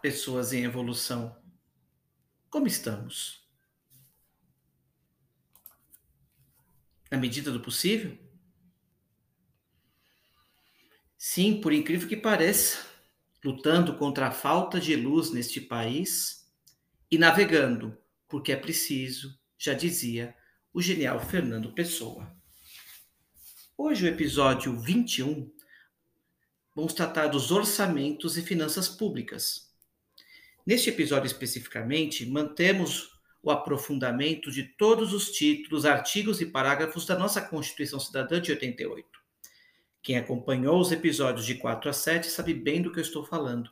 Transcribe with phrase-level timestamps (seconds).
[0.00, 1.36] Pessoas em evolução.
[2.50, 3.46] Como estamos?
[7.10, 8.16] Na medida do possível?
[11.16, 12.86] Sim, por incrível que pareça,
[13.44, 16.48] lutando contra a falta de luz neste país
[17.10, 17.96] e navegando,
[18.28, 20.36] porque é preciso, já dizia
[20.72, 22.36] o genial Fernando Pessoa.
[23.76, 25.50] Hoje, o episódio 21
[26.74, 29.67] vamos tratar dos orçamentos e finanças públicas.
[30.68, 37.40] Neste episódio especificamente, mantemos o aprofundamento de todos os títulos, artigos e parágrafos da nossa
[37.40, 39.08] Constituição Cidadã de 88.
[40.02, 43.70] Quem acompanhou os episódios de 4 a 7 sabe bem do que eu estou falando.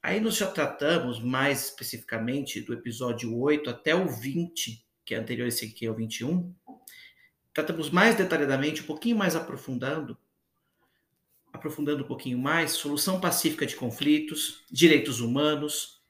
[0.00, 5.46] Aí nós já tratamos mais especificamente do episódio 8 até o 20, que é anterior
[5.46, 6.54] a esse aqui, é o 21.
[7.52, 10.16] Tratamos mais detalhadamente, um pouquinho mais aprofundando,
[11.52, 16.00] aprofundando um pouquinho mais, solução pacífica de conflitos, direitos humanos,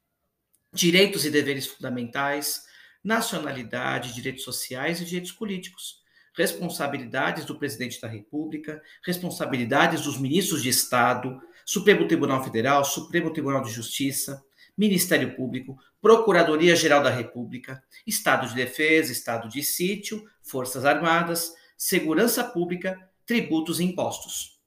[0.72, 2.64] direitos e deveres fundamentais,
[3.02, 6.00] nacionalidade, direitos sociais e direitos políticos,
[6.36, 13.62] responsabilidades do presidente da República, responsabilidades dos ministros de Estado, Supremo Tribunal Federal, Supremo Tribunal
[13.62, 14.44] de Justiça,
[14.76, 22.98] Ministério Público, Procuradoria-Geral da República, Estado de Defesa, Estado de Sítio, Forças Armadas, Segurança Pública,
[23.26, 24.59] Tributos e Impostos.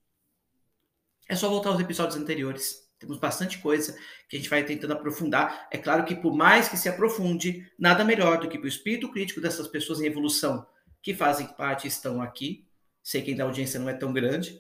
[1.33, 2.88] É só voltar aos episódios anteriores.
[2.99, 3.97] Temos bastante coisa
[4.29, 5.67] que a gente vai tentando aprofundar.
[5.71, 9.41] É claro que, por mais que se aprofunde, nada melhor do que o espírito crítico
[9.41, 10.63] dessas pessoas em evolução
[11.01, 12.67] que fazem parte estão aqui.
[13.01, 14.59] Sei que ainda a audiência não é tão grande,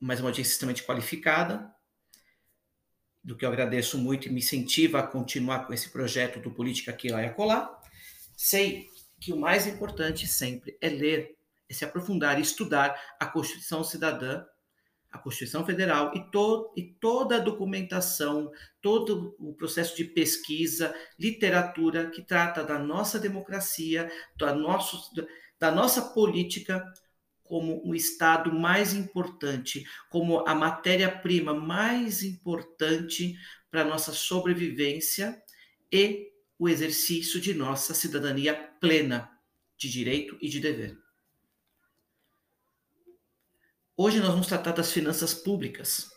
[0.00, 1.70] mas é uma audiência extremamente qualificada,
[3.22, 6.92] do que eu agradeço muito e me incentiva a continuar com esse projeto do Política
[6.92, 7.78] Aqui, Lá e Acolá.
[8.34, 8.88] Sei
[9.20, 11.36] que o mais importante sempre é ler,
[11.68, 14.46] é se aprofundar e estudar a Constituição Cidadã
[15.10, 18.50] a Constituição Federal e, to e toda a documentação,
[18.80, 25.12] todo o processo de pesquisa, literatura que trata da nossa democracia, da, nosso,
[25.58, 26.84] da nossa política
[27.42, 33.36] como o estado mais importante, como a matéria-prima mais importante
[33.68, 35.42] para a nossa sobrevivência
[35.92, 39.28] e o exercício de nossa cidadania plena
[39.76, 41.09] de direito e de dever.
[44.02, 46.10] Hoje nós vamos tratar das finanças públicas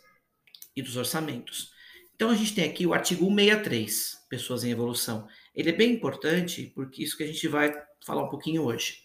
[0.74, 1.70] e dos orçamentos.
[2.14, 5.28] Então a gente tem aqui o artigo 163, Pessoas em Evolução.
[5.54, 9.00] Ele é bem importante porque isso que a gente vai falar um pouquinho hoje.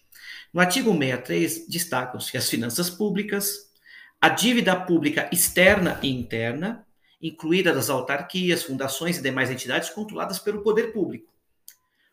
[0.50, 3.70] No artigo 163 destacam-se as finanças públicas,
[4.18, 6.86] a dívida pública externa e interna,
[7.20, 11.30] incluída das autarquias, fundações e demais entidades controladas pelo poder público.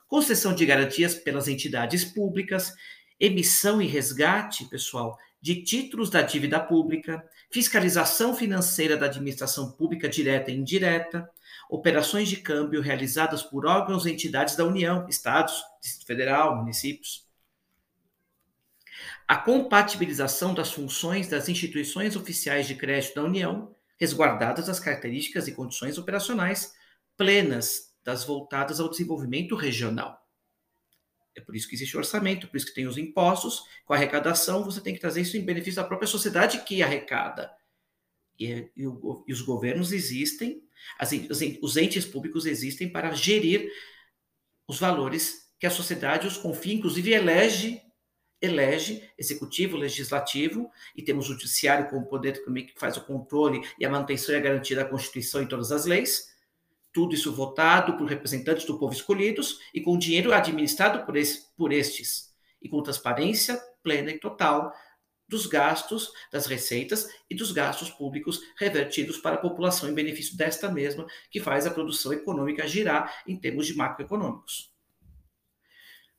[0.06, 2.74] Concessão de garantias pelas entidades públicas,
[3.18, 10.52] emissão e resgate, pessoal, de títulos da dívida pública, fiscalização financeira da administração pública direta
[10.52, 11.30] e indireta,
[11.70, 17.26] operações de câmbio realizadas por órgãos e entidades da União, estados, Distrito Federal, municípios.
[19.28, 25.52] A compatibilização das funções das instituições oficiais de crédito da União, resguardadas as características e
[25.52, 26.74] condições operacionais
[27.16, 30.27] plenas das voltadas ao desenvolvimento regional.
[31.38, 33.62] É por isso que existe o orçamento, por isso que tem os impostos.
[33.86, 37.52] Com a arrecadação, você tem que trazer isso em benefício da própria sociedade que arrecada.
[38.40, 40.64] E, e, o, e os governos existem,
[40.98, 41.12] as,
[41.62, 43.72] os entes públicos existem para gerir
[44.68, 47.82] os valores que a sociedade os confia, inclusive elege,
[48.42, 53.86] elege executivo, legislativo, e temos o judiciário como poder também que faz o controle e
[53.86, 56.36] a manutenção e a garantia da Constituição e todas as leis
[56.98, 61.72] tudo isso votado por representantes do povo escolhidos e com dinheiro administrado por, esse, por
[61.72, 64.74] estes, e com transparência plena e total
[65.28, 70.72] dos gastos, das receitas e dos gastos públicos revertidos para a população em benefício desta
[70.72, 74.74] mesma, que faz a produção econômica girar em termos de macroeconômicos.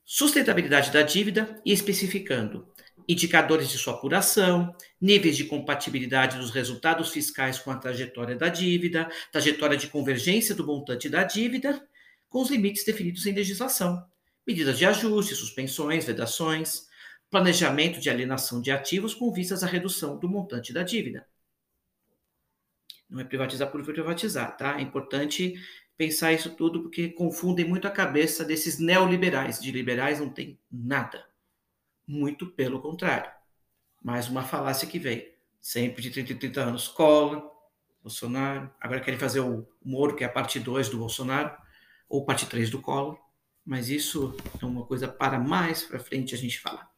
[0.05, 2.71] Sustentabilidade da dívida e especificando
[3.05, 9.09] indicadores de sua apuração, níveis de compatibilidade dos resultados fiscais com a trajetória da dívida,
[9.31, 11.87] trajetória de convergência do montante da dívida,
[12.27, 14.05] com os limites definidos em legislação,
[14.45, 16.87] medidas de ajuste, suspensões, vedações,
[17.29, 21.27] planejamento de alienação de ativos com vistas à redução do montante da dívida.
[23.09, 24.77] Não é privatizar por privatizar, tá?
[24.77, 25.55] É importante
[25.97, 29.59] pensar isso tudo porque confundem muito a cabeça desses neoliberais.
[29.59, 31.25] De liberais não tem nada.
[32.07, 33.38] Muito pelo contrário.
[34.01, 35.33] Mais uma falácia que vem.
[35.59, 36.87] Sempre de 30 em 30 anos.
[36.87, 37.43] Cola,
[38.01, 38.71] Bolsonaro.
[38.79, 41.55] Agora querem fazer o Moro, que é a parte 2 do Bolsonaro,
[42.07, 43.19] ou parte 3 do Collor.
[43.65, 46.89] Mas isso é uma coisa para mais para frente a gente falar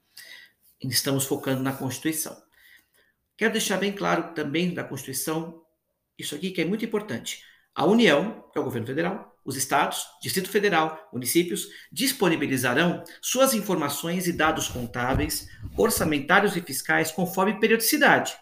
[0.89, 2.41] estamos focando na Constituição.
[3.37, 5.61] Quero deixar bem claro também da Constituição
[6.17, 7.43] isso aqui que é muito importante.
[7.73, 14.27] A União, que é o governo federal, os estados, Distrito Federal, municípios disponibilizarão suas informações
[14.27, 18.35] e dados contábeis, orçamentários e fiscais conforme periodicidade,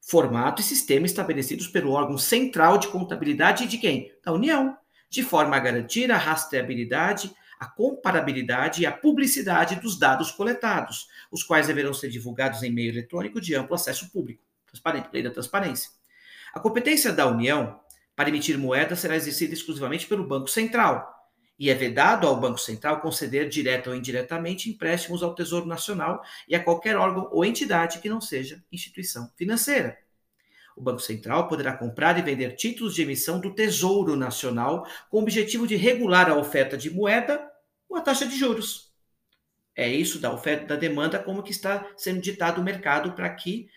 [0.00, 4.10] formato e sistema estabelecidos pelo órgão central de contabilidade de quem?
[4.24, 4.76] Da União,
[5.10, 11.42] de forma a garantir a rastreabilidade a comparabilidade e a publicidade dos dados coletados, os
[11.42, 15.90] quais deverão ser divulgados em meio eletrônico de amplo acesso público, transparente, lei da transparência.
[16.54, 17.78] A competência da União
[18.20, 21.10] para emitir moeda será exercida exclusivamente pelo Banco Central,
[21.58, 26.54] e é vedado ao Banco Central conceder direta ou indiretamente empréstimos ao Tesouro Nacional e
[26.54, 29.96] a qualquer órgão ou entidade que não seja instituição financeira.
[30.76, 35.22] O Banco Central poderá comprar e vender títulos de emissão do Tesouro Nacional com o
[35.22, 37.42] objetivo de regular a oferta de moeda
[37.88, 38.92] ou a taxa de juros.
[39.74, 43.70] É isso da oferta da demanda, como que está sendo ditado o mercado para que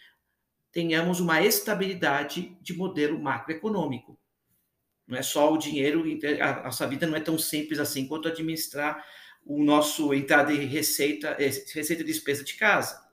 [0.70, 4.20] tenhamos uma estabilidade de modelo macroeconômico.
[5.08, 6.04] Não é só o dinheiro,
[6.42, 9.06] a nossa vida não é tão simples assim quanto administrar
[9.46, 13.04] o nosso entrada e receita, eh, receita e despesa de casa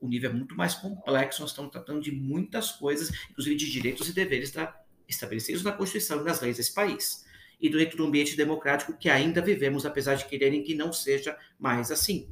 [0.00, 4.08] o nível é muito mais complexo, nós estamos tratando de muitas coisas, inclusive de direitos
[4.08, 4.52] e deveres
[5.08, 7.26] estabelecidos na Constituição e nas leis desse país.
[7.60, 11.90] E dentro do ambiente democrático que ainda vivemos, apesar de quererem que não seja mais
[11.90, 12.28] assim.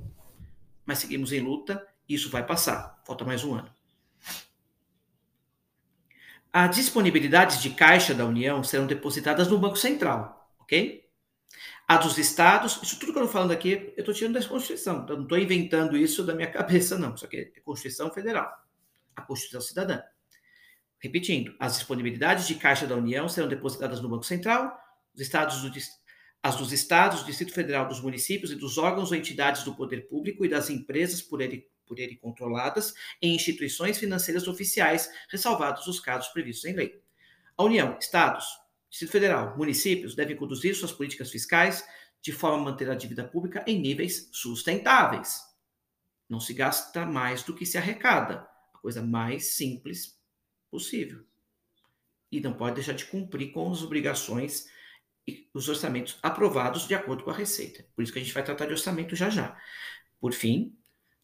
[0.85, 3.03] Mas seguimos em luta e isso vai passar.
[3.05, 3.76] Falta mais um ano.
[6.59, 11.07] As disponibilidades de caixa da União serão depositadas no Banco Central, ok?
[11.87, 15.03] A dos estados, isso tudo que eu estou falando aqui, eu estou tirando da Constituição.
[15.03, 17.15] Então, não estou inventando isso da minha cabeça, não.
[17.15, 18.51] Isso aqui é Constituição Federal,
[19.15, 20.01] a Constituição Cidadã.
[20.99, 24.81] Repetindo, as disponibilidades de caixa da União serão depositadas no Banco Central,
[25.15, 25.71] os estados do,
[26.43, 30.09] as dos estados, do Distrito Federal, dos municípios e dos órgãos ou entidades do poder
[30.09, 36.01] público e das empresas por ele, por ele controladas em instituições financeiras oficiais, ressalvados os
[36.01, 37.01] casos previstos em lei.
[37.57, 38.45] A União, estados,
[38.91, 41.87] Distrito Federal, municípios devem conduzir suas políticas fiscais
[42.23, 45.41] de forma a manter a dívida pública em níveis sustentáveis.
[46.29, 50.19] Não se gasta mais do que se arrecada, a coisa mais simples
[50.71, 51.25] possível.
[52.33, 54.67] E não pode deixar de cumprir com as obrigações
[55.27, 57.87] e os orçamentos aprovados de acordo com a receita.
[57.95, 59.57] Por isso que a gente vai tratar de orçamento já já.
[60.19, 60.77] Por fim,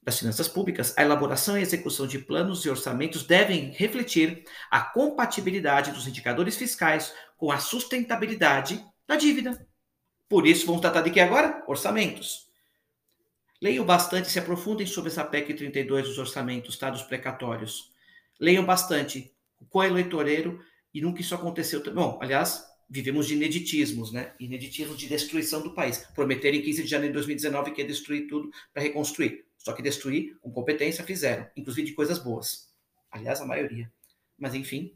[0.02, 5.92] das finanças públicas, a elaboração e execução de planos e orçamentos devem refletir a compatibilidade
[5.92, 9.66] dos indicadores fiscais com a sustentabilidade da dívida.
[10.28, 11.62] Por isso, vamos tratar de que agora?
[11.68, 12.50] Orçamentos.
[13.60, 16.90] Leiam bastante, se aprofundem sobre essa PEC 32 dos orçamentos, tá?
[16.90, 17.92] dos precatórios.
[18.40, 20.60] Leiam bastante o coeleitoreiro
[20.92, 21.80] e nunca isso aconteceu.
[21.92, 24.32] Bom, aliás, vivemos de ineditismos, né?
[24.40, 25.98] Ineditismos de destruição do país.
[26.12, 29.44] Prometeram em 15 de janeiro de 2019 que ia destruir tudo para reconstruir.
[29.62, 32.68] Só que destruir com competência fizeram, inclusive de coisas boas.
[33.10, 33.90] Aliás, a maioria.
[34.36, 34.92] Mas enfim.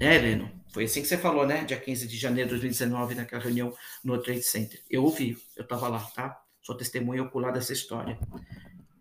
[0.00, 1.64] É, Leno, foi assim que você falou, né?
[1.64, 4.82] Dia 15 de janeiro de 2019, naquela reunião no Trade Center.
[4.90, 6.42] Eu ouvi, eu estava lá, tá?
[6.60, 8.18] Sou testemunha ocular dessa história.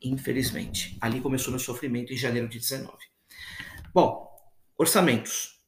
[0.04, 0.96] Infelizmente.
[1.02, 2.96] Ali começou meu sofrimento em janeiro de 19.
[3.92, 4.32] Bom,
[4.78, 5.60] orçamentos.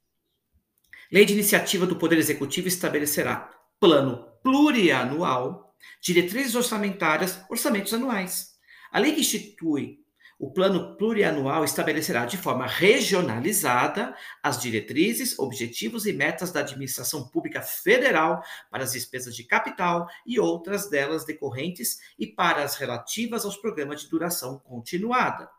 [1.12, 8.57] Lei de iniciativa do Poder Executivo estabelecerá plano plurianual, diretrizes orçamentárias, orçamentos anuais
[8.92, 10.00] a lei que institui
[10.40, 17.60] o plano plurianual estabelecerá de forma regionalizada as diretrizes, objetivos e metas da administração pública
[17.62, 23.58] federal para as despesas de capital e outras delas decorrentes e para as relativas aos
[23.58, 25.50] programas de duração continuada.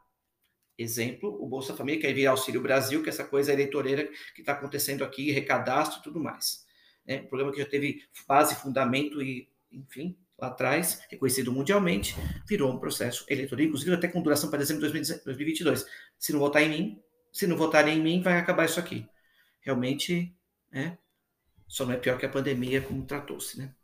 [0.79, 4.53] Exemplo, o Bolsa Família quer vir Auxílio Brasil, que é essa coisa eleitoreira que está
[4.53, 6.65] acontecendo aqui, recadastro e tudo mais.
[7.05, 12.15] É um programa que já teve base, fundamento e, enfim, lá atrás, reconhecido mundialmente,
[12.47, 15.85] virou um processo eleitoral, inclusive até com duração para dezembro de 2022.
[16.19, 17.03] Se não votar em mim,
[17.33, 19.07] se não votarem em mim, vai acabar isso aqui.
[19.61, 20.35] Realmente,
[20.71, 20.97] né,
[21.67, 23.75] só não é pior que a pandemia como tratou-se, né?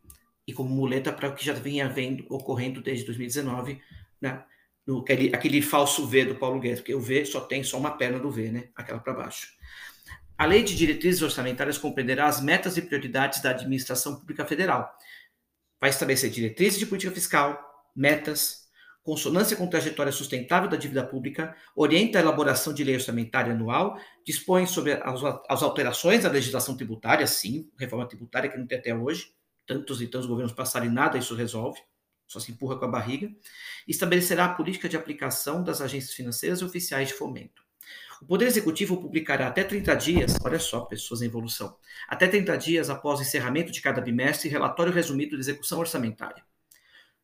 [0.46, 3.80] E como muleta para o que já vinha vendo, ocorrendo desde 2019,
[4.20, 4.44] né?
[4.86, 7.92] No, aquele, aquele falso V do Paulo Guedes, porque o V só tem só uma
[7.96, 8.68] perna do V, né?
[8.74, 9.48] Aquela para baixo.
[10.36, 14.92] A Lei de Diretrizes Orçamentárias compreenderá as metas e prioridades da administração pública federal.
[15.84, 17.62] Vai estabelecer diretrizes de política fiscal,
[17.94, 18.70] metas,
[19.02, 24.66] consonância com trajetória sustentável da dívida pública, orienta a elaboração de lei orçamentária anual, dispõe
[24.66, 29.34] sobre as, as alterações da legislação tributária, sim, reforma tributária que não tem até hoje,
[29.66, 31.78] tantos e tantos governos passaram e nada isso resolve,
[32.26, 33.30] só se empurra com a barriga,
[33.86, 37.62] estabelecerá a política de aplicação das agências financeiras e oficiais de fomento.
[38.24, 41.76] O Poder Executivo publicará até 30 dias, olha só, pessoas em evolução,
[42.08, 46.42] até 30 dias após o encerramento de cada bimestre, relatório resumido de execução orçamentária.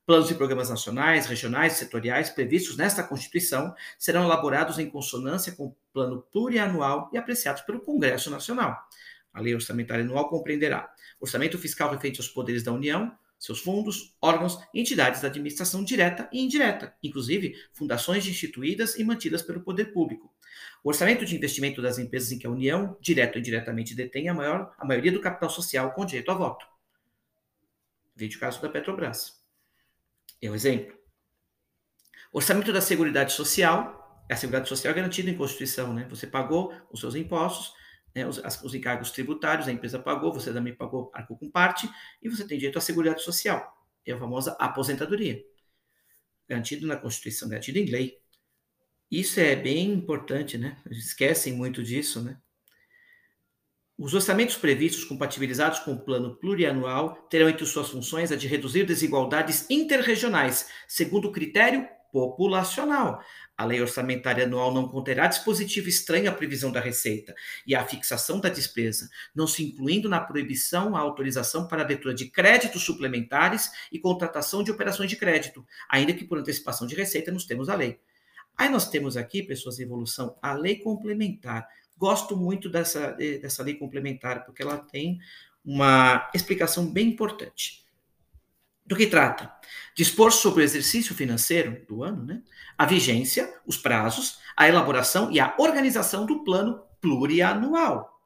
[0.04, 5.68] Planos e programas nacionais, regionais e setoriais previstos nesta Constituição serão elaborados em consonância com
[5.68, 8.76] o plano plurianual e apreciados pelo Congresso Nacional.
[9.32, 14.58] A lei orçamentária anual compreenderá orçamento fiscal referente aos poderes da União, seus fundos, órgãos
[14.74, 20.30] entidades da administração direta e indireta, inclusive fundações instituídas e mantidas pelo poder público.
[20.84, 24.34] O orçamento de investimento das empresas em que a União, direto ou indiretamente, detém a,
[24.34, 26.66] maior, a maioria do capital social com direito a voto.
[28.14, 29.42] Veja o caso da Petrobras.
[30.42, 30.94] É um exemplo.
[32.30, 34.22] Orçamento da Seguridade Social.
[34.30, 36.06] A Seguridade Social é garantida em Constituição, né?
[36.10, 37.72] Você pagou os seus impostos,
[38.14, 41.88] né, os, os, encargos tributários, a empresa pagou, você também pagou, arcou com parte,
[42.22, 43.76] e você tem direito à Seguridade Social.
[44.06, 45.42] É a famosa aposentadoria.
[46.48, 48.18] Garantido na Constituição, garantido em lei.
[49.10, 50.76] Isso é bem importante, né?
[50.90, 52.38] Esquecem muito disso, né?
[53.98, 58.84] Os orçamentos previstos, compatibilizados com o plano plurianual, terão entre suas funções a de reduzir
[58.86, 63.22] desigualdades interregionais, segundo o critério populacional.
[63.60, 67.34] A lei orçamentária anual não conterá dispositivo estranho à previsão da receita
[67.66, 72.14] e à fixação da despesa, não se incluindo na proibição a autorização para a abertura
[72.14, 77.30] de créditos suplementares e contratação de operações de crédito, ainda que por antecipação de receita
[77.30, 78.00] nos termos da lei.
[78.56, 81.68] Aí nós temos aqui, pessoas em evolução, a lei complementar
[82.00, 85.20] Gosto muito dessa, dessa lei complementar, porque ela tem
[85.62, 87.84] uma explicação bem importante.
[88.86, 89.52] Do que trata?
[89.94, 92.42] Dispor sobre o exercício financeiro do ano, né,
[92.76, 98.20] a vigência, os prazos, a elaboração e a organização do plano plurianual,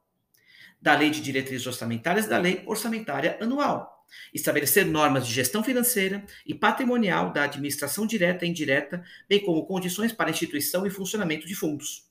[0.81, 4.05] da lei de diretrizes orçamentárias da lei orçamentária anual.
[4.33, 10.13] Estabelecer normas de gestão financeira e patrimonial da administração direta e indireta, bem como condições
[10.13, 12.07] para instituição e funcionamento de fundos.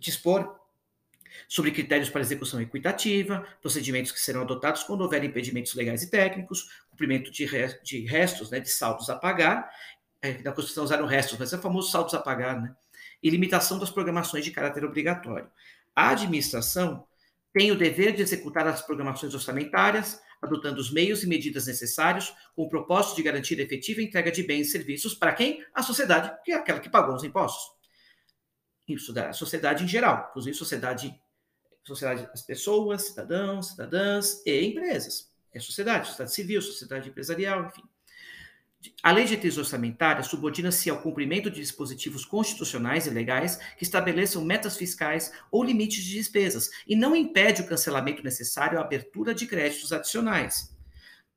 [0.00, 0.58] Dispor
[1.46, 6.68] sobre critérios para execução equitativa, procedimentos que serão adotados quando houver impedimentos legais e técnicos,
[6.90, 9.70] cumprimento de, re, de restos, né, de saldos a pagar,
[10.20, 12.74] é, na Constituição usaram restos, mas é o famoso saldos a pagar, né,
[13.22, 15.50] e limitação das programações de caráter obrigatório.
[15.94, 17.06] A administração
[17.52, 22.62] tem o dever de executar as programações orçamentárias, adotando os meios e medidas necessários, com
[22.62, 25.64] o propósito de garantir a efetiva entrega de bens e serviços para quem?
[25.74, 27.76] A sociedade, que é aquela que pagou os impostos.
[28.86, 31.20] Isso da sociedade em geral, inclusive sociedade
[31.88, 35.30] sociedade, as pessoas, cidadãos, cidadãs e empresas.
[35.52, 37.82] É sociedade, sociedade civil, sociedade empresarial, enfim.
[39.02, 44.44] A lei de diretrizes orçamentárias subordina-se ao cumprimento de dispositivos constitucionais e legais que estabeleçam
[44.44, 49.46] metas fiscais ou limites de despesas e não impede o cancelamento necessário à abertura de
[49.46, 50.76] créditos adicionais.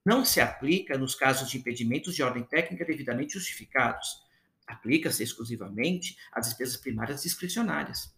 [0.05, 4.21] Não se aplica nos casos de impedimentos de ordem técnica devidamente justificados.
[4.67, 8.13] Aplica-se exclusivamente às despesas primárias discricionárias.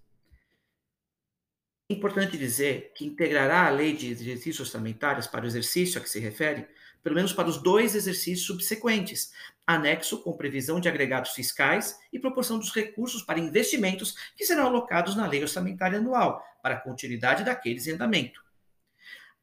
[1.93, 6.19] Importante dizer que integrará a lei de exercícios orçamentários para o exercício a que se
[6.19, 6.67] refere,
[7.03, 9.31] pelo menos para os dois exercícios subsequentes,
[9.65, 15.15] anexo com previsão de agregados fiscais e proporção dos recursos para investimentos que serão alocados
[15.15, 18.43] na lei orçamentária anual, para a continuidade daqueles em andamento.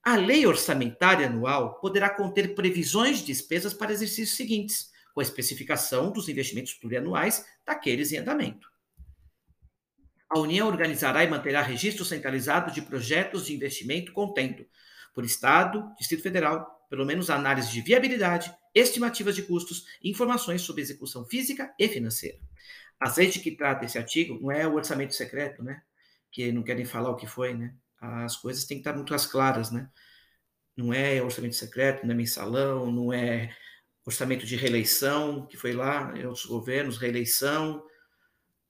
[0.03, 6.11] A lei orçamentária anual poderá conter previsões de despesas para exercícios seguintes, com a especificação
[6.11, 8.70] dos investimentos plurianuais daqueles em andamento.
[10.31, 14.65] A União organizará e manterá registro centralizado de projetos de investimento contendo,
[15.13, 20.83] por Estado, Distrito Federal, pelo menos análise de viabilidade, estimativas de custos e informações sobre
[20.83, 22.39] execução física e financeira.
[23.01, 25.83] As leis de que trata esse artigo não é o orçamento secreto, né?
[26.31, 27.75] Que não querem falar o que foi, né?
[28.01, 29.89] As coisas têm que estar muito claras, né?
[30.77, 33.53] Não é orçamento secreto, não é mensalão, não é
[34.07, 37.85] orçamento de reeleição, que foi lá em outros governos, reeleição,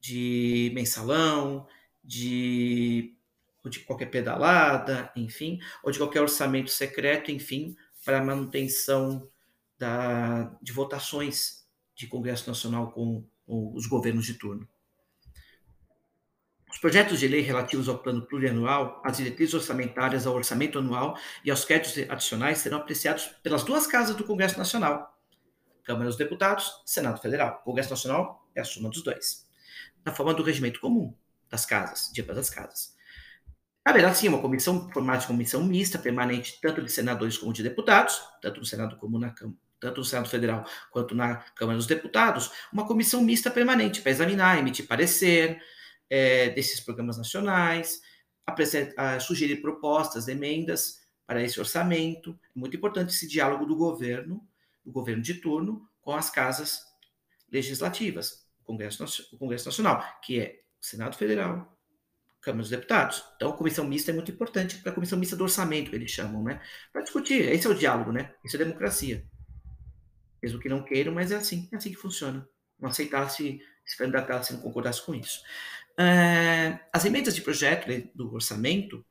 [0.00, 1.66] de mensalão,
[2.02, 3.14] de,
[3.62, 9.28] ou de qualquer pedalada, enfim, ou de qualquer orçamento secreto, enfim, para manutenção
[9.78, 14.68] da, de votações de Congresso Nacional com, com os governos de turno.
[16.70, 21.50] Os projetos de lei relativos ao plano plurianual, às diretrizes orçamentárias, ao orçamento anual e
[21.50, 25.18] aos créditos adicionais serão apreciados pelas duas casas do Congresso Nacional,
[25.82, 27.58] Câmara dos Deputados, Senado Federal.
[27.62, 29.49] O Congresso Nacional é a soma dos dois,
[30.04, 31.14] na forma do regimento comum
[31.48, 32.94] das casas, de ambas as casas.
[33.84, 38.22] Haverá sim uma comissão, formada de comissão mista, permanente, tanto de senadores como de deputados,
[38.40, 42.50] tanto no Senado como na Câmara, tanto no Senado Federal quanto na Câmara dos Deputados,
[42.72, 45.60] uma comissão mista permanente para examinar, emitir parecer
[46.10, 48.02] é, desses programas nacionais,
[49.20, 52.38] sugerir propostas, emendas para esse orçamento.
[52.54, 54.46] É muito importante esse diálogo do governo,
[54.84, 56.80] do governo de turno, com as casas
[57.50, 58.39] legislativas,
[58.70, 61.76] Congresso, o Congresso Nacional, que é Senado Federal,
[62.40, 63.22] Câmara dos Deputados.
[63.36, 66.42] Então, a comissão mista é muito importante para a comissão mista do orçamento, eles chamam,
[66.42, 66.60] né?
[66.92, 67.48] Para discutir.
[67.48, 68.32] Esse é o diálogo, né?
[68.44, 69.26] Isso é democracia.
[70.42, 72.48] Mesmo que não queiram, mas é assim, é assim que funciona.
[72.78, 75.40] Não aceitasse, se candidatar se não concordasse com isso.
[75.98, 79.04] É, as emendas de projeto do orçamento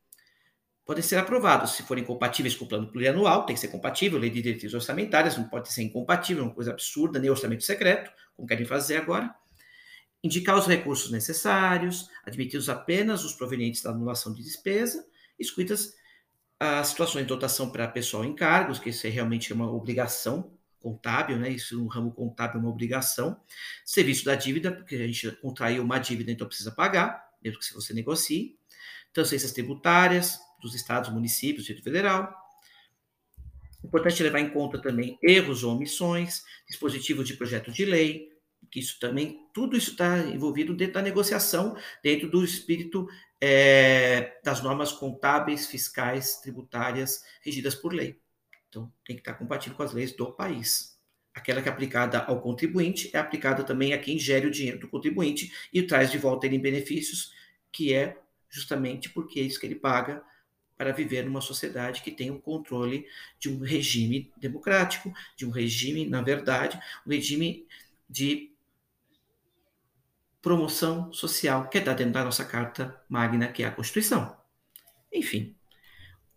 [0.84, 4.28] podem ser aprovadas se forem compatíveis com o plano plurianual, tem que ser compatível, lei
[4.28, 8.48] de diretrizes orçamentárias, não pode ser incompatível, é uma coisa absurda, nem orçamento secreto, como
[8.48, 9.32] querem fazer agora
[10.22, 15.04] indicar os recursos necessários, admitidos apenas os provenientes da anulação de despesa,
[15.38, 15.94] excluídas
[16.58, 21.38] as situações de dotação para pessoal em cargos, que isso é realmente uma obrigação contábil,
[21.38, 21.48] né?
[21.48, 23.40] Isso no ramo contábil é uma obrigação.
[23.84, 27.94] Serviço da dívida, porque a gente contraiu uma dívida, então precisa pagar, mesmo que você
[27.94, 28.58] negocie.
[29.12, 32.34] Transferências tributárias dos estados, municípios, Distrito Federal.
[33.82, 38.28] Importante levar em conta também erros ou omissões, dispositivos de projeto de lei,
[38.70, 43.08] que isso também, tudo isso está envolvido dentro da negociação, dentro do espírito
[43.40, 48.20] é, das normas contábeis, fiscais, tributárias regidas por lei.
[48.68, 50.98] Então, tem que estar compatível com as leis do país.
[51.34, 54.88] Aquela que é aplicada ao contribuinte é aplicada também a quem gere o dinheiro do
[54.88, 57.32] contribuinte e traz de volta ele em benefícios,
[57.72, 60.22] que é justamente porque é isso que ele paga
[60.76, 63.06] para viver numa sociedade que tem o controle
[63.38, 67.66] de um regime democrático, de um regime, na verdade, um regime
[68.08, 68.49] de
[70.42, 74.36] promoção social, que está dentro da nossa Carta Magna, que é a Constituição.
[75.12, 75.54] Enfim,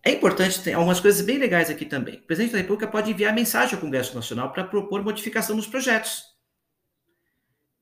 [0.03, 2.15] é importante, tem algumas coisas bem legais aqui também.
[2.15, 6.33] O presidente da República pode enviar mensagem ao Congresso Nacional para propor modificação nos projetos.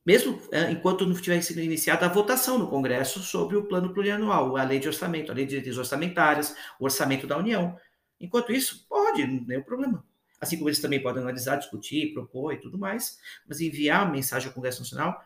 [0.05, 4.55] Mesmo é, enquanto não tiver sido iniciada a votação no Congresso sobre o plano plurianual,
[4.57, 7.75] a lei de orçamento, a lei de diretrizes orçamentárias, o orçamento da União.
[8.19, 10.03] Enquanto isso, pode, não tem problema.
[10.39, 14.53] Assim como eles também podem analisar, discutir, propor e tudo mais, mas enviar mensagem ao
[14.53, 15.23] Congresso Nacional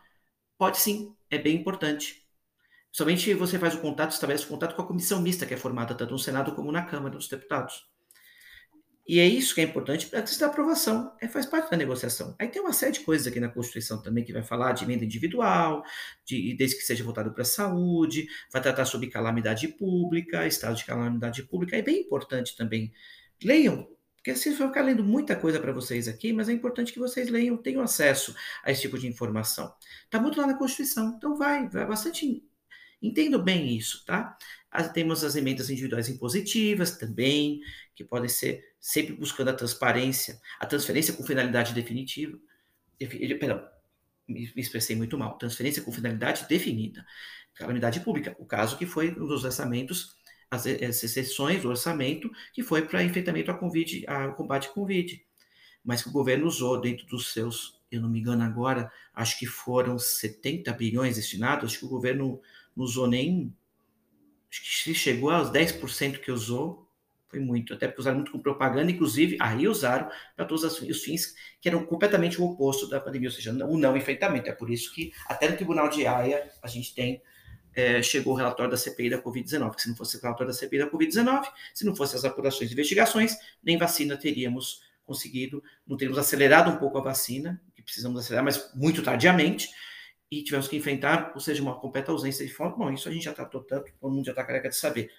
[0.58, 2.26] Pode sim, é bem importante.
[2.90, 5.94] Somente você faz o contato, estabelece o contato com a comissão mista que é formada
[5.94, 7.86] tanto no Senado como na Câmara dos Deputados.
[9.08, 12.34] E é isso que é importante antes da aprovação, é, faz parte da negociação.
[12.40, 15.04] Aí tem uma série de coisas aqui na Constituição também que vai falar de emenda
[15.04, 15.84] individual,
[16.24, 20.84] de, desde que seja voltado para a saúde, vai tratar sobre calamidade pública, estado de
[20.84, 22.92] calamidade pública, é bem importante também.
[23.44, 23.86] Leiam,
[24.26, 27.28] porque assim vai ficar lendo muita coisa para vocês aqui, mas é importante que vocês
[27.28, 28.34] leiam, tenham acesso
[28.64, 29.72] a esse tipo de informação.
[30.02, 32.42] Está muito lá na Constituição, então vai, vai bastante.
[33.00, 34.36] Entendo bem isso, tá?
[34.92, 37.60] Temos as emendas individuais impositivas também,
[37.94, 42.36] que podem ser sempre buscando a transparência, a transferência com finalidade definitiva.
[42.98, 43.64] Perdão,
[44.26, 45.38] me expressei muito mal.
[45.38, 47.06] Transferência com finalidade definida.
[47.54, 50.15] Calamidade pública, o caso que foi dos orçamentos
[50.50, 55.24] as, as exceções do orçamento, que foi para enfrentamento ao, COVID, ao combate à Covid.
[55.84, 59.46] Mas que o governo usou dentro dos seus, eu não me engano agora, acho que
[59.46, 62.40] foram 70 bilhões destinados, acho que o governo
[62.76, 63.54] não usou nem.
[64.50, 66.88] Acho que se chegou aos 10% que usou,
[67.28, 71.34] foi muito, até porque usaram muito com propaganda, inclusive aí usaram para todos os fins
[71.60, 74.48] que eram completamente o oposto da pandemia, ou seja, o não enfrentamento.
[74.48, 77.20] É por isso que até no Tribunal de Haia a gente tem
[77.76, 79.78] é, chegou o relatório da CPI da Covid-19.
[79.78, 82.72] Se não fosse o relatório da CPI da Covid-19, se não fossem as apurações e
[82.72, 88.44] investigações, nem vacina teríamos conseguido, não teríamos acelerado um pouco a vacina, que precisamos acelerar,
[88.44, 89.68] mas muito tardiamente,
[90.30, 92.76] e tivemos que enfrentar, ou seja, uma completa ausência de fonte.
[92.76, 95.12] Bom, isso a gente já tratou tanto, todo mundo já está careca de saber.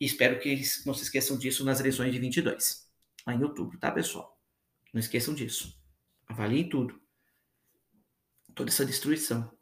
[0.00, 2.88] E espero que não se esqueçam disso nas eleições de 22,
[3.26, 4.40] lá em outubro, tá, pessoal?
[4.94, 5.76] Não esqueçam disso.
[6.28, 6.98] Avaliem tudo.
[8.54, 9.55] Toda essa destruição.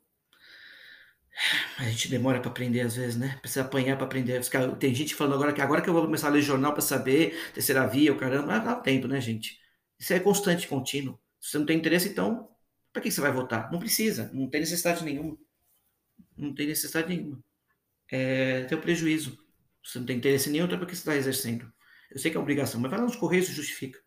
[1.78, 3.36] A gente demora para aprender às vezes, né?
[3.40, 4.40] Precisa apanhar para aprender.
[4.78, 7.50] Tem gente falando agora que agora que eu vou começar a ler jornal para saber
[7.52, 9.58] terceira via, o caramba, dá tempo, né, gente?
[9.98, 11.18] Isso é constante, contínuo.
[11.40, 12.48] Se você não tem interesse, então,
[12.92, 13.70] para que você vai votar?
[13.72, 15.36] Não precisa, não tem necessidade nenhuma.
[16.36, 17.42] Não tem necessidade nenhuma.
[18.10, 19.32] É ter um prejuízo.
[19.82, 21.70] Se você não tem interesse nenhum, então para que você está exercendo?
[22.10, 23.98] Eu sei que é obrigação, mas vai lá nos Correios e justifica.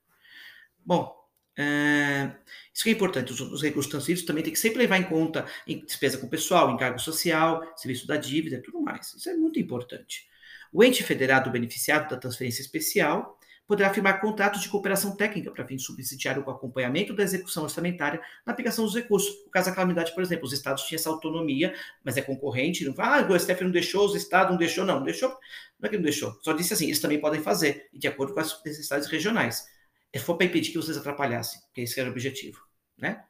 [0.85, 1.13] Bom,
[1.57, 2.31] É,
[2.71, 5.45] isso que é importante, os, os, recursos transferidos também tem que sempre levar em conta
[5.65, 9.13] em despesa com pessoal, encargo social, serviço da dívida tudo mais.
[9.15, 10.27] Isso é muito importante.
[10.71, 15.83] O ente federado beneficiado da transferência especial poderá firmar contratos de cooperação técnica para fins
[15.83, 19.29] subsidiário com acompanhamento da execução orçamentária na aplicação dos recursos.
[19.43, 22.93] No caso da calamidade, por exemplo, os estados tinham essa autonomia, mas é concorrente, não
[22.93, 25.89] vai, ah, o STF não deixou, os estados não deixou, não, não deixou, não é
[25.89, 29.07] que não deixou, só disse assim, eles também podem fazer, de acordo com as necessidades
[29.07, 29.65] regionais.
[30.13, 32.61] É for para impedir que vocês atrapalhassem, porque esse era o objetivo,
[32.97, 33.25] né?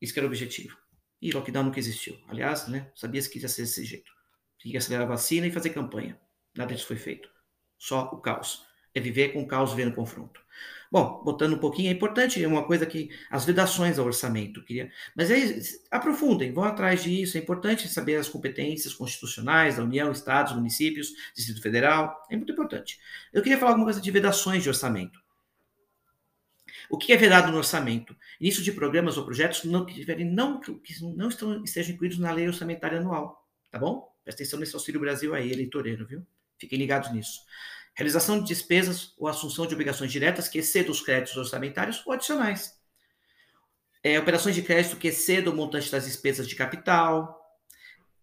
[0.00, 0.76] Que era o objetivo.
[1.20, 2.18] E lockdown nunca existiu.
[2.26, 4.10] Aliás, né, sabia-se que ia ser desse jeito.
[4.58, 6.20] Tinha que acelerar a vacina e fazer campanha.
[6.56, 7.28] Nada disso foi feito.
[7.78, 8.64] Só o caos.
[8.94, 10.40] É viver com o caos vendo confronto.
[10.90, 14.92] Bom, botando um pouquinho, é importante, é uma coisa que as vedações ao orçamento, queria,
[15.16, 15.58] mas aí
[15.90, 21.62] aprofundem, vão atrás disso, é importante saber as competências constitucionais da União, estados, municípios, Distrito
[21.62, 22.98] Federal, é muito importante.
[23.32, 25.18] Eu queria falar alguma coisa de vedações de orçamento.
[26.92, 28.14] O que é vedado no orçamento?
[28.38, 32.30] Início de programas ou projetos não, que, tiverem, não, que não estão, estejam incluídos na
[32.30, 34.14] lei orçamentária anual, tá bom?
[34.22, 36.22] Presta atenção nesse Auxílio Brasil aí, eleitoreiro, viu?
[36.58, 37.40] Fiquem ligados nisso.
[37.94, 42.78] Realização de despesas ou assunção de obrigações diretas que excedam os créditos orçamentários ou adicionais.
[44.04, 47.41] É, operações de crédito que excedam o montante das despesas de capital.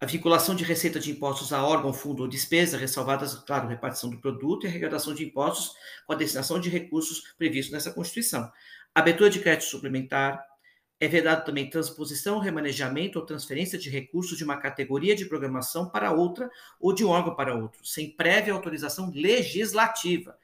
[0.00, 4.18] A vinculação de receita de impostos a órgão, fundo ou despesa, ressalvadas, claro, repartição do
[4.18, 5.74] produto e arrecadação de impostos
[6.06, 8.50] com a destinação de recursos previstos nessa Constituição.
[8.94, 10.42] Abertura de crédito suplementar,
[11.00, 16.12] é vedado também transposição, remanejamento ou transferência de recursos de uma categoria de programação para
[16.12, 20.38] outra ou de um órgão para outro, sem prévia autorização legislativa.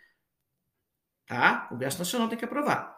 [1.26, 1.66] Tá?
[1.66, 2.96] O Congresso Nacional tem que aprovar.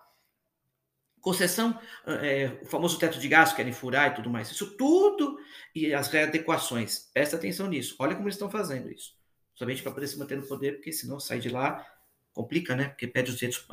[1.21, 4.51] Concessão, é, o famoso teto de gasto, querem furar e tudo mais.
[4.51, 5.38] Isso tudo
[5.75, 7.11] e as readequações.
[7.13, 7.97] Presta atenção nisso.
[7.99, 9.17] Olha como eles estão fazendo isso.
[9.55, 11.85] Somente para poder se manter no poder, porque senão sai de lá,
[12.33, 12.89] complica, né?
[12.89, 13.67] Porque pede os direitos,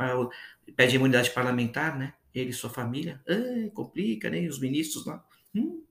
[0.75, 2.13] pede imunidade parlamentar, né?
[2.39, 4.41] ele e sua família, ai, complica, né?
[4.41, 5.23] E os ministros lá.
[5.53, 5.83] Hum,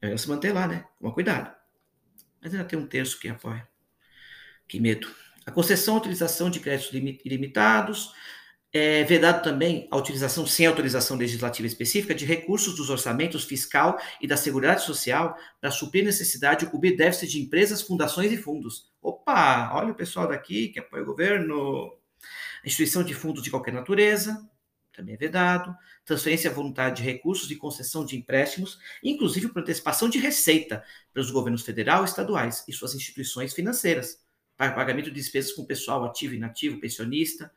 [0.00, 0.86] é se manter lá, né?
[0.98, 1.54] Toma cuidado.
[2.40, 3.68] Mas ainda tem um terço que apoia.
[4.68, 5.12] Que medo.
[5.44, 8.12] A concessão e utilização de créditos ilimitados.
[8.74, 14.26] É vedado também a utilização, sem autorização legislativa específica, de recursos dos orçamentos fiscal e
[14.26, 18.90] da Seguridade Social para suprir necessidade ou cobrir déficit de empresas, fundações e fundos.
[19.02, 21.98] Opa, olha o pessoal daqui que apoia o governo.
[22.64, 24.48] Instituição de fundos de qualquer natureza,
[24.92, 30.18] também é vedado, transferência voluntária de recursos e concessão de empréstimos, inclusive por antecipação de
[30.18, 34.20] receita pelos governos federal e estaduais e suas instituições financeiras,
[34.56, 37.52] para pagamento de despesas com pessoal ativo e inativo, pensionista.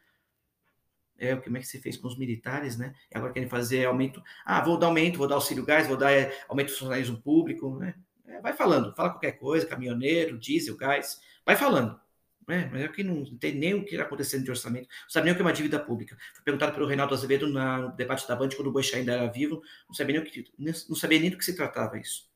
[1.17, 2.93] É, como é que se fez com os militares, né?
[3.09, 4.21] E agora querem fazer aumento.
[4.45, 7.77] Ah, vou dar aumento, vou dar auxílio gás, vou dar é, aumento do funcionalismo público,
[7.77, 7.95] né?
[8.27, 11.99] É, vai falando, fala qualquer coisa, caminhoneiro, diesel, gás, vai falando.
[12.47, 15.25] É, mas é que não tem nem o que está acontecendo de orçamento, não sabe
[15.25, 16.15] nem o que é uma dívida pública.
[16.33, 19.61] Foi perguntado pelo Reinaldo Azevedo no debate da Band, quando o Boixá ainda era vivo,
[19.87, 20.45] não sabia, nem o que,
[20.87, 22.29] não sabia nem do que se tratava isso.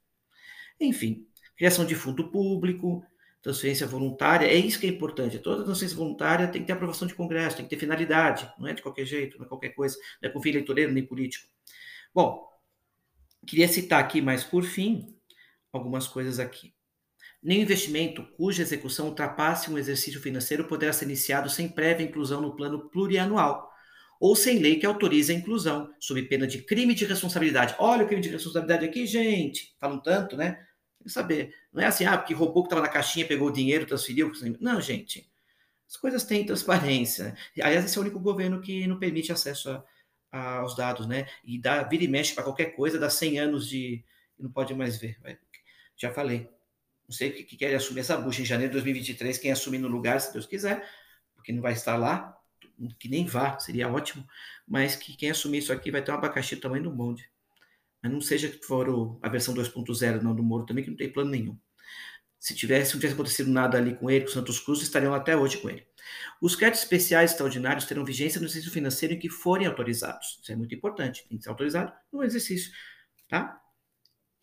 [0.80, 3.06] Enfim, criação de fundo público,
[3.42, 5.40] transferência voluntária, é isso que é importante.
[5.40, 8.74] Toda transferência voluntária tem que ter aprovação de Congresso, tem que ter finalidade, não é
[8.74, 11.48] de qualquer jeito, não é qualquer coisa, não é com fim eleitoreiro nem político.
[12.14, 12.48] Bom,
[13.48, 15.16] queria citar aqui, mas por fim,
[15.72, 16.74] algumas coisas aqui.
[17.42, 22.56] Nenhum investimento cuja execução ultrapasse um exercício financeiro poderá ser iniciado sem prévia inclusão no
[22.56, 23.70] plano plurianual
[24.20, 27.74] ou sem lei que autorize a inclusão, sob pena de crime de responsabilidade.
[27.80, 29.74] Olha o crime de responsabilidade aqui, gente.
[29.80, 30.66] Falam tanto, né?
[31.00, 31.56] Tem que saber.
[31.74, 34.32] Não é assim, ah, porque roubou que estava na caixinha, pegou o dinheiro, transferiu.
[34.60, 35.30] Não, gente.
[35.88, 37.36] As coisas têm transparência.
[37.60, 39.84] Aliás, esse é o único governo que não permite acesso a,
[40.32, 41.28] a, aos dados, né?
[41.44, 44.04] E dá, vira e mexe para qualquer coisa, dá 100 anos de.
[44.38, 45.18] não pode mais ver.
[45.98, 46.48] Já falei.
[47.08, 49.88] Não sei que, que quer assumir essa bucha em janeiro de 2023, quem assumir no
[49.88, 50.88] lugar, se Deus quiser,
[51.34, 52.38] porque não vai estar lá,
[53.00, 54.24] que nem vá, seria ótimo,
[54.68, 57.28] mas que quem assumir isso aqui vai ter um abacaxi do tamanho do bonde.
[58.02, 61.12] Mas não seja que for a versão 2.0 não do Moro também, que não tem
[61.12, 61.58] plano nenhum.
[62.40, 65.58] Se tivesse, não tivesse acontecido nada ali com ele, com Santos Cruz, estariam até hoje
[65.58, 65.86] com ele.
[66.42, 70.40] Os créditos especiais extraordinários terão vigência no exercício financeiro em que forem autorizados.
[70.42, 71.28] Isso é muito importante.
[71.28, 72.72] Tem que ser autorizado no exercício,
[73.28, 73.59] tá?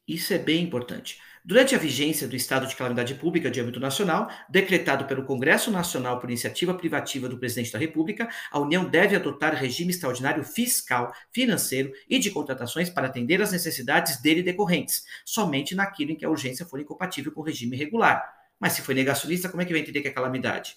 [0.07, 1.21] Isso é bem importante.
[1.45, 6.19] Durante a vigência do estado de calamidade pública de âmbito nacional, decretado pelo Congresso Nacional
[6.19, 11.92] por iniciativa privativa do Presidente da República, a União deve adotar regime extraordinário fiscal, financeiro
[12.09, 16.66] e de contratações para atender às necessidades dele decorrentes, somente naquilo em que a urgência
[16.66, 18.29] for incompatível com o regime regular.
[18.59, 20.77] Mas se foi negacionista, como é que vai entender que é calamidade?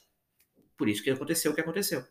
[0.78, 2.06] Por isso que aconteceu o que aconteceu.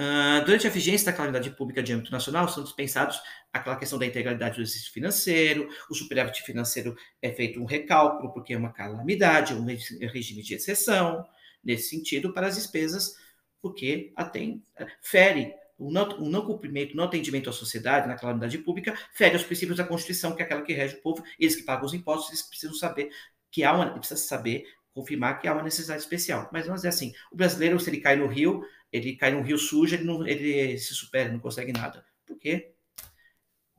[0.00, 3.20] Uh, durante a vigência da calamidade pública de âmbito nacional, são dispensados
[3.52, 8.54] aquela questão da integralidade do exercício financeiro, o superávit financeiro é feito um recálculo, porque
[8.54, 11.22] é uma calamidade, um regime de exceção,
[11.62, 13.14] nesse sentido, para as despesas,
[13.60, 14.64] porque atém,
[15.02, 19.44] fere o não, não cumprimento, o não atendimento à sociedade, na calamidade pública, fere aos
[19.44, 22.30] princípios da Constituição, que é aquela que rege o povo, eles que pagam os impostos,
[22.30, 23.10] eles precisam saber
[23.50, 26.48] que há uma, precisa saber, confirmar que há uma necessidade especial.
[26.52, 29.58] Mas vamos dizer assim, o brasileiro, se ele cai no rio, ele cai num rio
[29.58, 32.04] sujo, ele, não, ele se supera, não consegue nada.
[32.26, 32.74] Por quê?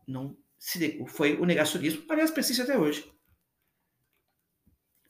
[0.07, 3.03] Não se, foi o negacionismo, aliás, persiste até hoje.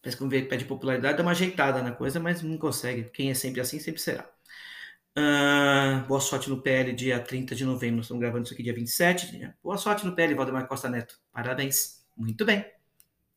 [0.01, 3.03] Parece que pede popularidade, dá uma ajeitada na coisa, mas não consegue.
[3.11, 4.27] Quem é sempre assim, sempre será.
[5.15, 7.97] Uh, boa sorte no PL, dia 30 de novembro.
[7.97, 9.53] Nós estamos gravando isso aqui dia 27.
[9.61, 11.19] Boa sorte no PL, Valdemar Costa Neto.
[11.33, 12.01] Parabéns.
[12.15, 12.65] Muito bem.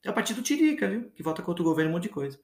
[0.05, 1.11] É o partido Tirica, viu?
[1.11, 2.39] Que volta contra o governo um monte de coisa.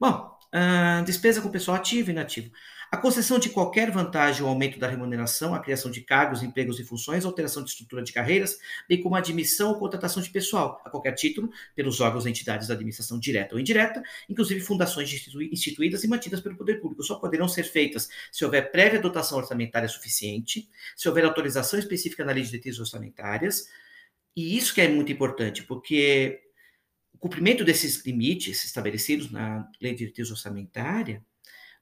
[0.00, 2.50] Bom, uh, despesa com pessoal ativo e inativo.
[2.92, 6.84] A concessão de qualquer vantagem ou aumento da remuneração, a criação de cargos, empregos e
[6.84, 10.90] funções, alteração de estrutura de carreiras, bem como a admissão ou contratação de pessoal, a
[10.90, 15.10] qualquer título, pelos órgãos ou entidades da administração direta ou indireta, inclusive fundações
[15.50, 19.88] instituídas e mantidas pelo poder público, só poderão ser feitas se houver prévia dotação orçamentária
[19.88, 23.68] suficiente, se houver autorização específica na lei de diretrizes orçamentárias,
[24.36, 26.42] e isso que é muito importante, porque
[27.14, 31.24] o cumprimento desses limites estabelecidos na lei de diretriz orçamentária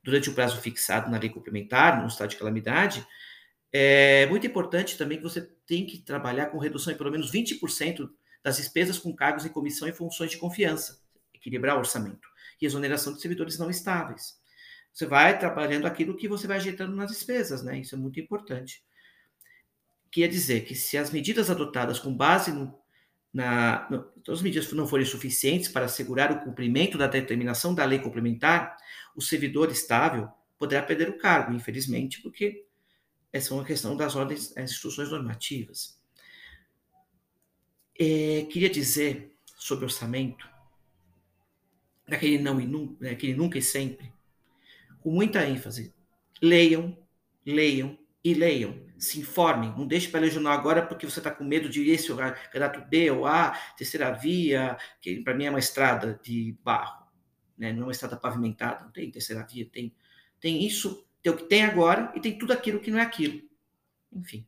[0.03, 3.07] durante o prazo fixado na lei complementar, no estado de calamidade,
[3.73, 8.11] é muito importante também que você tem que trabalhar com redução em pelo menos 20%
[8.43, 11.01] das despesas com cargos em comissão e funções de confiança,
[11.35, 12.29] equilibrar o orçamento,
[12.61, 14.41] e exoneração de servidores não estáveis.
[14.93, 17.79] Você vai trabalhando aquilo que você vai ajeitando nas despesas, né?
[17.79, 18.83] Isso é muito importante.
[20.11, 22.80] Quer dizer que se as medidas adotadas com base no,
[23.33, 23.89] na,
[24.29, 28.77] as medidas não forem suficientes para assegurar o cumprimento da determinação da lei complementar,
[29.15, 32.67] o servidor estável poderá perder o cargo, infelizmente, porque
[33.33, 35.99] essa é uma questão das ordens, das instruções normativas.
[37.99, 40.49] É, queria dizer sobre orçamento,
[42.09, 44.13] daquele não e nunca, daquele nunca e sempre,
[45.01, 45.95] com muita ênfase.
[46.43, 46.97] Leiam,
[47.47, 48.90] leiam e leiam.
[49.01, 49.71] Se informem.
[49.71, 53.11] Não deixe para ler jornal agora porque você está com medo de esse candidato B
[53.11, 57.01] ou A, terceira via, que para mim é uma estrada de barro
[57.61, 57.73] né?
[57.75, 59.95] não é uma estrada pavimentada, não tem terceira via, tem,
[60.41, 63.43] tem isso, tem o que tem agora e tem tudo aquilo que não é aquilo.
[64.11, 64.47] Enfim.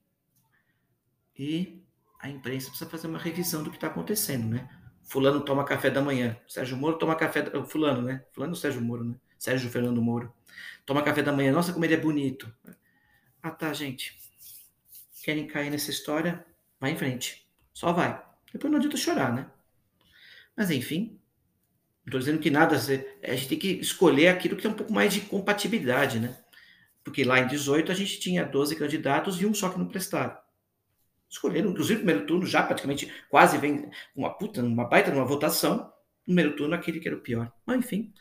[1.38, 1.84] E
[2.18, 4.68] a imprensa precisa fazer uma revisão do que está acontecendo, né?
[5.02, 7.62] Fulano toma café da manhã, Sérgio Moro toma café, da...
[7.64, 8.24] fulano, né?
[8.32, 9.16] Fulano Sérgio Moro, né?
[9.38, 10.32] Sérgio Fernando Moro.
[10.86, 12.52] Toma café da manhã, nossa, como ele é bonito.
[13.42, 14.16] Ah, tá, gente.
[15.22, 16.44] Querem cair nessa história?
[16.80, 17.46] Vai em frente.
[17.72, 18.20] Só vai.
[18.52, 19.46] Depois não adianta chorar, né?
[20.56, 21.20] Mas enfim,
[22.04, 22.74] não estou dizendo que nada.
[22.74, 26.36] A gente tem que escolher aquilo que tem um pouco mais de compatibilidade, né?
[27.04, 30.36] Porque lá em 18 a gente tinha 12 candidatos e um só que não prestaram.
[31.30, 35.92] Escolheram, inclusive, no primeiro turno já praticamente quase vem uma puta, uma baita numa votação.
[36.20, 37.50] No primeiro turno, aquele que era o pior.
[37.64, 38.12] Mas, enfim.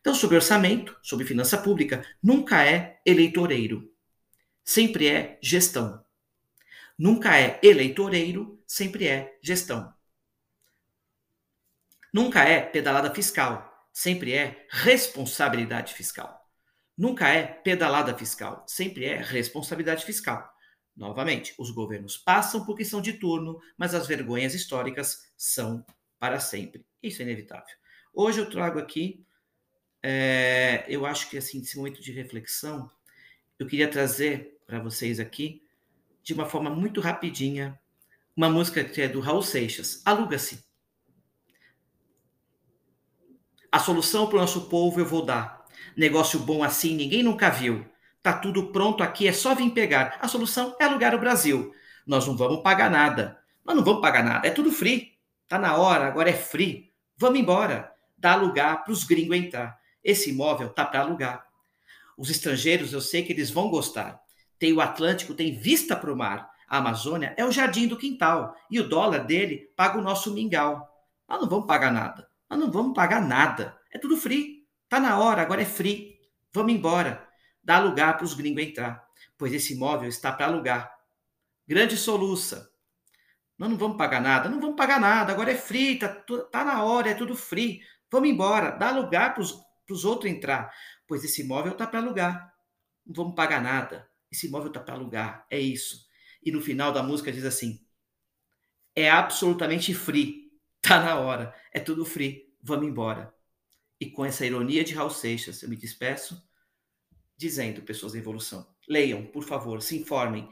[0.00, 3.90] Então, sobre orçamento, sobre finança pública, nunca é eleitoreiro.
[4.62, 6.04] Sempre é gestão.
[6.98, 9.94] Nunca é eleitoreiro, sempre é gestão.
[12.12, 16.38] Nunca é pedalada fiscal, sempre é responsabilidade fiscal.
[16.96, 20.52] Nunca é pedalada fiscal, sempre é responsabilidade fiscal.
[20.96, 25.86] Novamente, os governos passam porque são de turno, mas as vergonhas históricas são
[26.18, 26.84] para sempre.
[27.00, 27.76] Isso é inevitável.
[28.12, 29.24] Hoje eu trago aqui,
[30.02, 32.90] é, eu acho que assim, nesse momento de reflexão,
[33.58, 35.62] eu queria trazer para vocês aqui,
[36.28, 37.80] de uma forma muito rapidinha,
[38.36, 40.62] uma música que é do Raul Seixas, Aluga-se.
[43.72, 45.64] A solução para o nosso povo eu vou dar.
[45.96, 47.90] Negócio bom assim ninguém nunca viu.
[48.22, 50.18] Tá tudo pronto aqui, é só vir pegar.
[50.20, 51.72] A solução é alugar o Brasil.
[52.06, 53.38] Nós não vamos pagar nada.
[53.64, 55.14] Nós não vamos pagar nada, é tudo free.
[55.48, 56.92] Tá na hora, agora é free.
[57.16, 57.90] Vamos embora.
[58.18, 59.78] Dá lugar para os gringos entrar.
[60.04, 61.46] Esse imóvel tá para alugar.
[62.18, 64.27] Os estrangeiros, eu sei que eles vão gostar.
[64.58, 66.50] Tem o Atlântico, tem vista para o mar.
[66.68, 68.54] A Amazônia é o jardim do quintal.
[68.70, 70.86] E o dólar dele paga o nosso mingau.
[71.28, 72.28] Nós não vamos pagar nada.
[72.50, 73.78] Nós não vamos pagar nada.
[73.92, 74.66] É tudo free.
[74.88, 76.18] Tá na hora, agora é free.
[76.52, 77.26] Vamos embora.
[77.62, 79.04] Dá lugar para os gringos entrar,
[79.36, 80.90] pois esse imóvel está para alugar.
[81.66, 82.70] Grande soluça.
[83.58, 84.48] Nós não vamos pagar nada.
[84.48, 85.32] Não vamos pagar nada.
[85.32, 85.98] Agora é free.
[85.98, 86.08] Tá,
[86.50, 87.80] tá na hora, é tudo free.
[88.10, 88.70] Vamos embora.
[88.70, 90.72] Dá lugar para os outros entrar,
[91.06, 92.52] pois esse imóvel está para alugar.
[93.06, 94.07] Não vamos pagar nada.
[94.30, 95.46] Esse imóvel está para alugar.
[95.50, 96.06] É isso.
[96.42, 97.84] E no final da música diz assim:
[98.94, 100.46] é absolutamente free.
[100.80, 101.52] Tá na hora.
[101.72, 102.54] É tudo free.
[102.62, 103.34] Vamos embora.
[104.00, 106.40] E com essa ironia de Raul Seixas, eu me despeço
[107.36, 110.48] dizendo, pessoas da evolução, leiam, por favor, se informem,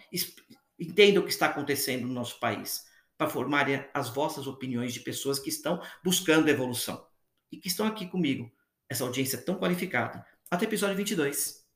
[0.78, 2.86] entendam o que está acontecendo no nosso país,
[3.18, 7.04] para formarem as vossas opiniões de pessoas que estão buscando evolução
[7.50, 8.52] e que estão aqui comigo,
[8.88, 10.24] essa audiência tão qualificada.
[10.48, 11.66] Até episódio 22.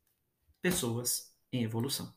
[0.63, 2.13] Pessoas em evolução.